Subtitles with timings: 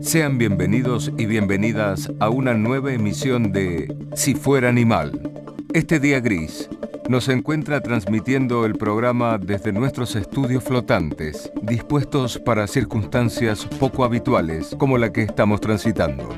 [0.00, 5.32] Sean bienvenidos y bienvenidas a una nueva emisión de Si fuera animal.
[5.72, 6.68] Este día gris
[7.08, 14.98] nos encuentra transmitiendo el programa desde nuestros estudios flotantes, dispuestos para circunstancias poco habituales como
[14.98, 16.28] la que estamos transitando.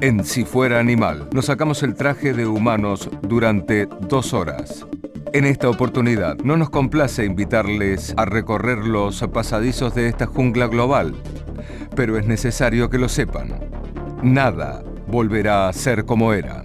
[0.00, 4.86] En Si fuera animal, nos sacamos el traje de humanos durante dos horas.
[5.32, 11.14] En esta oportunidad, no nos complace invitarles a recorrer los pasadizos de esta jungla global,
[11.94, 13.58] pero es necesario que lo sepan.
[14.22, 16.64] Nada volverá a ser como era.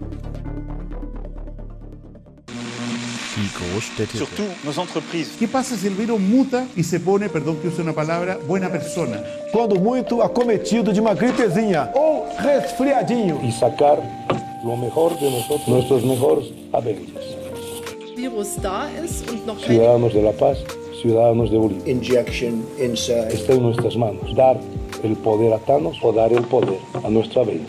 [5.37, 8.69] ¿Qué pasa si el virus muta y se pone, perdón que use una palabra, buena
[8.69, 9.21] persona?
[9.53, 13.39] Quando muito acometido de uma gripezinha ou resfriadinho.
[13.41, 13.97] y sacar
[14.63, 17.09] lo mejor de nosotros, nuestros mejores haberes.
[18.15, 20.57] Virus da ist und noch keine Ciudadanos de la paz,
[21.01, 21.91] ciudadanos de Bolivia.
[21.91, 24.59] injection inside Está en nuestras manos dar
[25.03, 27.61] el poder a Thanos o dar el poder a nuestra vez.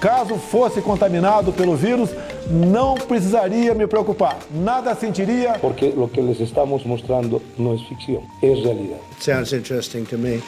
[0.00, 2.08] Caso fosse contaminado pelo vírus,
[2.50, 4.38] não precisaria me preocupar.
[4.50, 5.58] Nada sentiria.
[5.60, 8.98] Porque lo que les estamos mostrando no es ficción, es realidad.
[9.18, 10.40] Sounds interesting to me.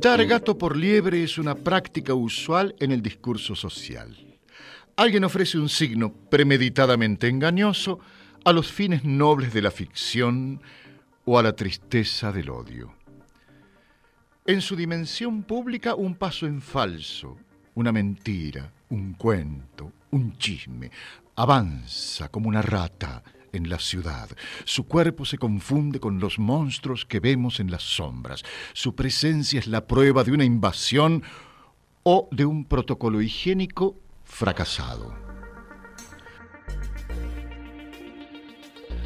[0.00, 4.25] Dar gato por liebre es una práctica usual en el discurso social.
[4.98, 8.00] Alguien ofrece un signo premeditadamente engañoso
[8.46, 10.62] a los fines nobles de la ficción
[11.26, 12.94] o a la tristeza del odio.
[14.46, 17.36] En su dimensión pública, un paso en falso,
[17.74, 20.90] una mentira, un cuento, un chisme,
[21.34, 24.30] avanza como una rata en la ciudad.
[24.64, 28.44] Su cuerpo se confunde con los monstruos que vemos en las sombras.
[28.72, 31.22] Su presencia es la prueba de una invasión
[32.02, 35.14] o de un protocolo higiénico fracasado.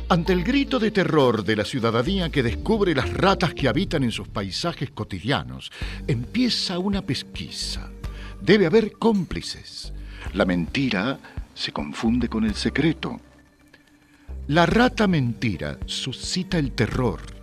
[0.09, 4.11] Ante el grito de terror de la ciudadanía que descubre las ratas que habitan en
[4.11, 5.71] sus paisajes cotidianos,
[6.09, 7.93] empieza una pesquisa.
[8.41, 9.93] Debe haber cómplices.
[10.34, 11.21] La mentira
[11.55, 13.21] se confunde con el secreto.
[14.49, 17.40] La rata mentira suscita el terror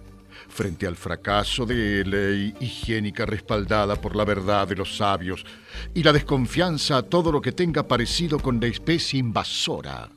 [0.58, 5.46] frente al fracaso de ley higiénica respaldada por la verdad de los sabios
[5.94, 10.10] y la desconfianza a todo lo que tenga parecido con la especie invasora.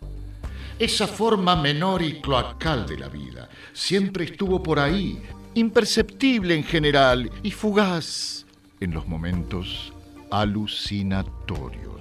[0.78, 7.30] Esa forma menor y cloacal de la vida siempre estuvo por ahí, imperceptible en general
[7.42, 8.46] y fugaz
[8.80, 9.92] en los momentos
[10.30, 12.00] alucinatorios.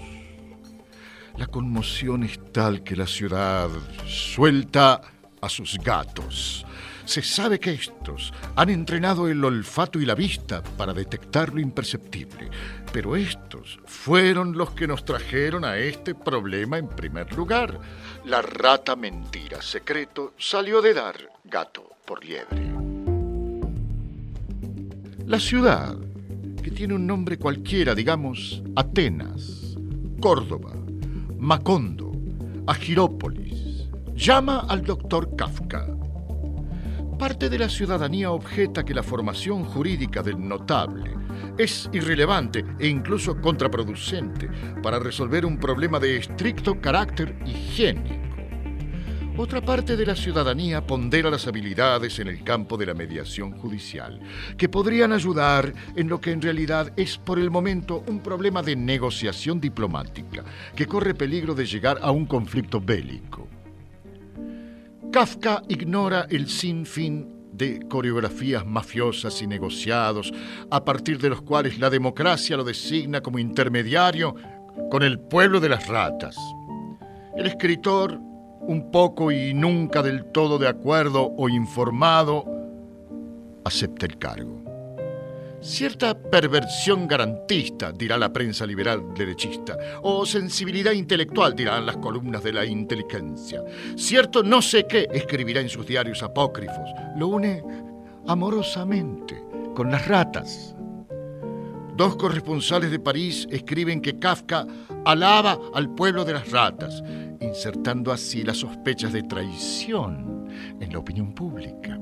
[1.36, 3.70] La conmoción es tal que la ciudad
[4.08, 5.02] suelta
[5.42, 6.66] a sus gatos.
[7.10, 12.52] Se sabe que estos han entrenado el olfato y la vista para detectar lo imperceptible,
[12.94, 17.80] pero estos fueron los que nos trajeron a este problema en primer lugar.
[18.26, 21.16] La rata mentira secreto salió de dar
[21.46, 22.70] gato por liebre.
[25.26, 25.98] La ciudad,
[26.62, 29.76] que tiene un nombre cualquiera, digamos Atenas,
[30.20, 30.76] Córdoba,
[31.40, 32.12] Macondo,
[32.68, 35.99] Agirópolis, llama al doctor Kafka.
[37.20, 41.14] Parte de la ciudadanía objeta que la formación jurídica del notable
[41.58, 44.50] es irrelevante e incluso contraproducente
[44.82, 48.16] para resolver un problema de estricto carácter higiénico.
[49.36, 54.22] Otra parte de la ciudadanía pondera las habilidades en el campo de la mediación judicial,
[54.58, 58.78] que podrían ayudar en lo que en realidad es por el momento un problema de
[58.78, 63.59] negociación diplomática, que corre peligro de llegar a un conflicto bélico.
[65.12, 70.32] Kafka ignora el sinfín de coreografías mafiosas y negociados,
[70.70, 74.36] a partir de los cuales la democracia lo designa como intermediario
[74.92, 76.38] con el pueblo de las ratas.
[77.36, 78.20] El escritor,
[78.62, 82.46] un poco y nunca del todo de acuerdo o informado,
[83.66, 84.69] acepta el cargo.
[85.62, 92.54] Cierta perversión garantista, dirá la prensa liberal derechista, o sensibilidad intelectual, dirán las columnas de
[92.54, 93.62] la inteligencia.
[93.98, 96.90] Cierto no sé qué, escribirá en sus diarios apócrifos.
[97.18, 97.62] Lo une
[98.26, 99.44] amorosamente
[99.76, 100.76] con las ratas.
[101.96, 104.66] Dos corresponsales de París escriben que Kafka
[105.04, 107.04] alaba al pueblo de las ratas,
[107.42, 110.48] insertando así las sospechas de traición
[110.80, 112.00] en la opinión pública.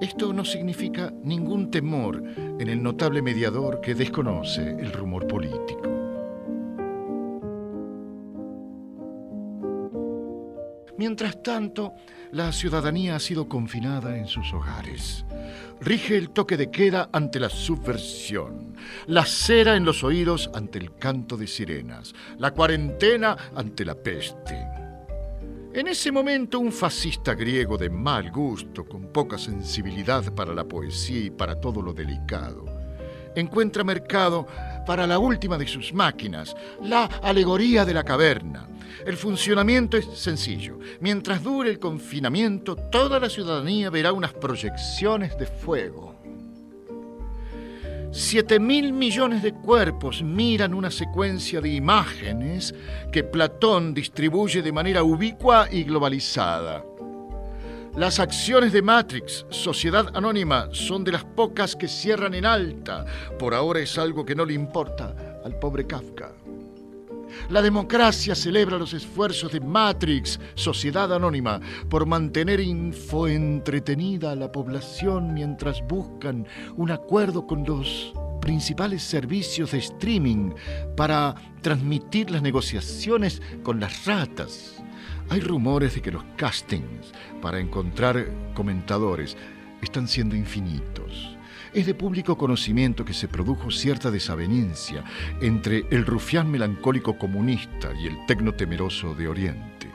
[0.00, 5.96] Esto no significa ningún temor en el notable mediador que desconoce el rumor político.
[10.98, 11.94] Mientras tanto,
[12.32, 15.24] la ciudadanía ha sido confinada en sus hogares.
[15.80, 18.74] Rige el toque de queda ante la subversión,
[19.06, 24.85] la cera en los oídos ante el canto de sirenas, la cuarentena ante la peste.
[25.76, 31.26] En ese momento un fascista griego de mal gusto, con poca sensibilidad para la poesía
[31.26, 32.64] y para todo lo delicado,
[33.34, 34.46] encuentra mercado
[34.86, 38.66] para la última de sus máquinas, la alegoría de la caverna.
[39.04, 40.78] El funcionamiento es sencillo.
[41.00, 46.15] Mientras dure el confinamiento, toda la ciudadanía verá unas proyecciones de fuego.
[48.18, 52.74] Siete mil millones de cuerpos miran una secuencia de imágenes
[53.12, 56.82] que Platón distribuye de manera ubicua y globalizada.
[57.94, 63.04] Las acciones de Matrix, Sociedad Anónima, son de las pocas que cierran en alta.
[63.38, 65.14] Por ahora es algo que no le importa
[65.44, 66.32] al pobre Kafka.
[67.50, 75.32] La democracia celebra los esfuerzos de Matrix, Sociedad Anónima, por mantener infoentretenida a la población
[75.32, 76.46] mientras buscan
[76.76, 80.52] un acuerdo con los principales servicios de streaming
[80.96, 84.82] para transmitir las negociaciones con las ratas.
[85.28, 87.12] Hay rumores de que los castings
[87.42, 89.36] para encontrar comentadores
[89.82, 91.35] están siendo infinitos.
[91.72, 95.04] Es de público conocimiento que se produjo cierta desavenencia
[95.40, 99.90] entre el rufián melancólico comunista y el tecno temeroso de Oriente.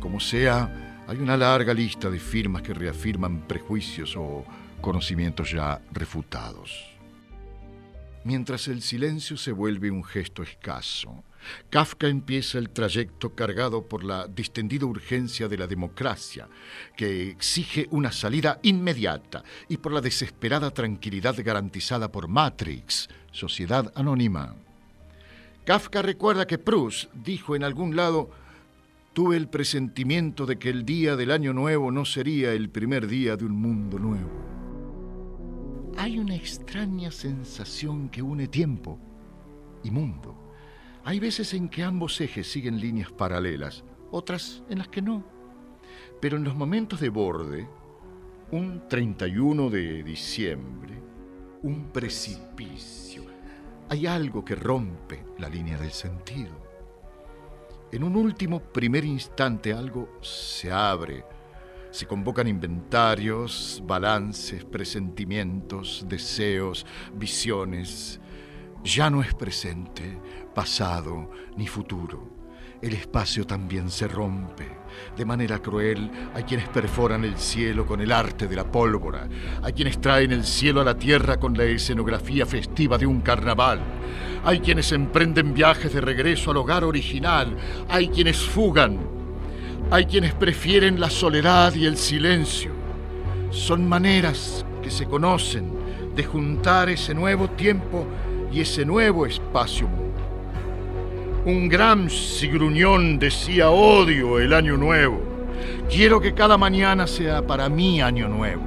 [0.00, 4.44] Como sea, hay una larga lista de firmas que reafirman prejuicios o
[4.80, 6.93] conocimientos ya refutados.
[8.24, 11.24] Mientras el silencio se vuelve un gesto escaso,
[11.68, 16.48] Kafka empieza el trayecto cargado por la distendida urgencia de la democracia,
[16.96, 24.54] que exige una salida inmediata, y por la desesperada tranquilidad garantizada por Matrix, Sociedad Anónima.
[25.66, 28.30] Kafka recuerda que Proust dijo en algún lado,
[29.12, 33.36] tuve el presentimiento de que el día del año nuevo no sería el primer día
[33.36, 34.53] de un mundo nuevo.
[36.04, 38.98] Hay una extraña sensación que une tiempo
[39.82, 40.36] y mundo.
[41.02, 45.24] Hay veces en que ambos ejes siguen líneas paralelas, otras en las que no.
[46.20, 47.66] Pero en los momentos de borde,
[48.50, 50.92] un 31 de diciembre,
[51.62, 53.24] un precipicio,
[53.88, 56.52] hay algo que rompe la línea del sentido.
[57.90, 61.24] En un último primer instante algo se abre,
[61.94, 68.20] se convocan inventarios, balances, presentimientos, deseos, visiones.
[68.82, 70.18] Ya no es presente,
[70.52, 72.34] pasado ni futuro.
[72.82, 74.66] El espacio también se rompe.
[75.16, 79.28] De manera cruel, hay quienes perforan el cielo con el arte de la pólvora,
[79.62, 83.80] hay quienes traen el cielo a la tierra con la escenografía festiva de un carnaval,
[84.44, 87.56] hay quienes emprenden viajes de regreso al hogar original,
[87.88, 89.13] hay quienes fugan,
[89.94, 92.72] hay quienes prefieren la soledad y el silencio.
[93.50, 95.70] Son maneras que se conocen
[96.16, 98.04] de juntar ese nuevo tiempo
[98.52, 99.88] y ese nuevo espacio
[101.44, 105.20] un gran sigruñón decía, odio el año nuevo.
[105.90, 108.62] Quiero que cada mañana sea para mí año nuevo.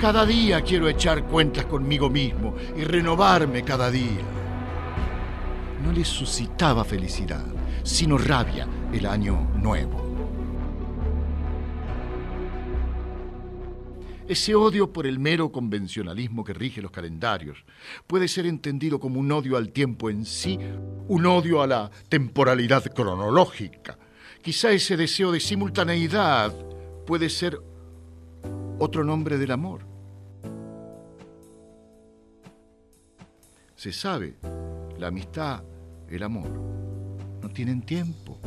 [0.00, 4.22] Cada día quiero echar cuentas conmigo mismo y renovarme cada día.
[5.84, 7.44] No le suscitaba felicidad,
[7.82, 10.13] sino rabia el año nuevo.
[14.26, 17.62] Ese odio por el mero convencionalismo que rige los calendarios
[18.06, 20.58] puede ser entendido como un odio al tiempo en sí,
[21.08, 23.98] un odio a la temporalidad cronológica.
[24.40, 26.54] Quizá ese deseo de simultaneidad
[27.06, 27.60] puede ser
[28.78, 29.82] otro nombre del amor.
[33.76, 34.36] Se sabe,
[34.98, 35.62] la amistad,
[36.08, 36.48] el amor,
[37.42, 38.38] no tienen tiempo.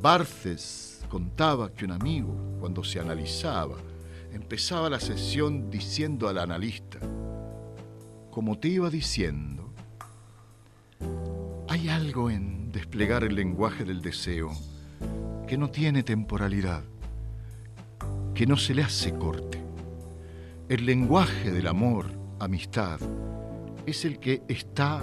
[0.00, 3.76] Barces contaba que un amigo, cuando se analizaba,
[4.32, 6.98] empezaba la sesión diciendo al analista,
[8.30, 9.72] como te iba diciendo,
[11.68, 14.50] hay algo en desplegar el lenguaje del deseo
[15.46, 16.82] que no tiene temporalidad,
[18.34, 19.62] que no se le hace corte.
[20.68, 22.06] El lenguaje del amor,
[22.38, 22.98] amistad,
[23.84, 25.02] es el que está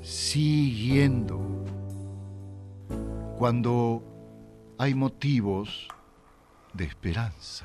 [0.00, 1.40] siguiendo
[3.38, 4.04] cuando
[4.78, 5.88] hay motivos
[6.72, 7.64] de esperanza.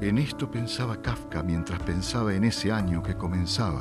[0.00, 3.80] En esto pensaba Kafka mientras pensaba en ese año que comenzaba,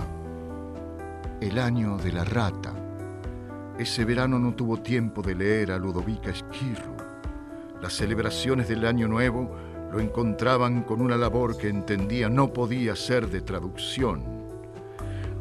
[1.41, 2.73] el año de la rata.
[3.77, 6.97] Ese verano no tuvo tiempo de leer a Ludovica Esquirro.
[7.81, 9.55] Las celebraciones del Año Nuevo
[9.91, 14.36] lo encontraban con una labor que entendía no podía ser de traducción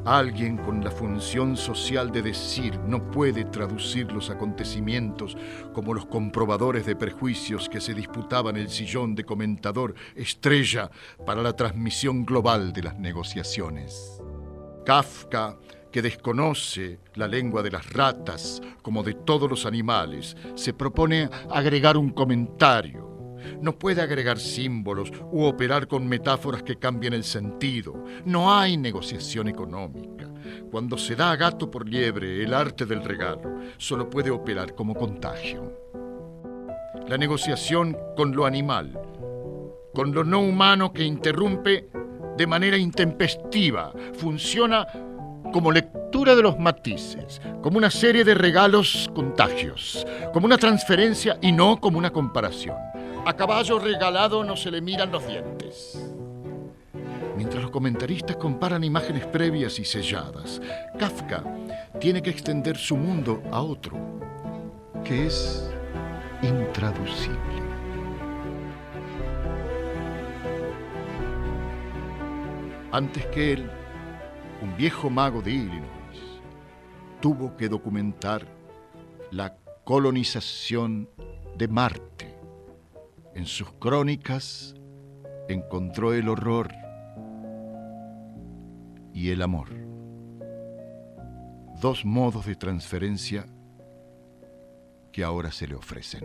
[0.07, 5.37] Alguien con la función social de decir no puede traducir los acontecimientos
[5.73, 10.93] como los comprobadores de prejuicios que se disputaban el sillón de comentador estrella
[11.27, 14.23] para la transmisión global de las negociaciones.
[14.85, 15.59] Kafka
[15.91, 21.97] que desconoce la lengua de las ratas como de todos los animales, se propone agregar
[21.97, 23.16] un comentario.
[23.61, 28.05] No puede agregar símbolos u operar con metáforas que cambien el sentido.
[28.25, 30.29] No hay negociación económica.
[30.71, 34.95] Cuando se da a gato por liebre el arte del regalo, solo puede operar como
[34.95, 35.73] contagio.
[37.09, 38.99] La negociación con lo animal,
[39.95, 41.89] con lo no humano que interrumpe
[42.37, 44.87] de manera intempestiva, funciona
[45.53, 51.53] como lectura de los matices, como una serie de regalos contagios, como una transferencia y
[51.53, 52.77] no como una comparación.
[53.27, 56.01] A caballo regalado no se le miran los dientes.
[57.37, 60.63] Mientras los comentaristas comparan imágenes previas y selladas,
[60.97, 61.43] Kafka
[61.99, 63.99] tiene que extender su mundo a otro,
[65.03, 65.69] que es
[66.41, 67.41] intraducible.
[72.93, 73.69] Antes que él,
[74.63, 76.41] un viejo mago de Illinois
[77.21, 78.47] tuvo que documentar
[79.33, 81.11] la colonización
[81.57, 82.26] de Marte.
[83.37, 84.75] En sus crónicas
[85.47, 86.73] encontró el horror
[89.13, 89.69] y el amor.
[91.79, 93.45] Dos modos de transferencia
[95.13, 96.25] que ahora se le ofrecen.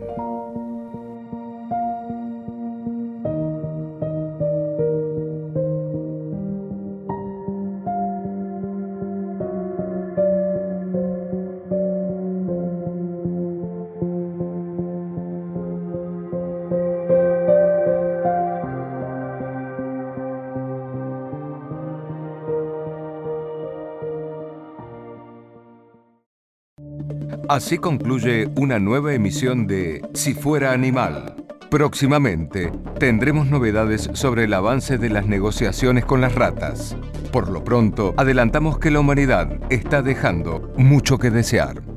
[27.48, 31.34] Así concluye una nueva emisión de Si fuera animal.
[31.70, 36.96] Próximamente tendremos novedades sobre el avance de las negociaciones con las ratas.
[37.32, 41.91] Por lo pronto, adelantamos que la humanidad está dejando mucho que desear.